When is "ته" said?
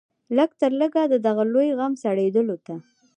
2.65-2.75